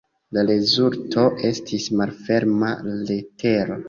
[0.35, 2.71] La rezulto estis "Malferma
[3.11, 3.77] letero".